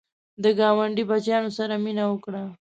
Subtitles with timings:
[0.43, 2.43] د ګاونډي بچیانو سره مینه وکړه